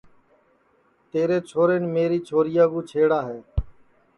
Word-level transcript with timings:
تیرے 1.11 1.37
چھورین 1.49 1.83
میری 1.93 2.19
چھوریا 2.27 2.65
کُو 2.71 2.79
چھیڑا 2.89 3.19
ہے 3.29 3.39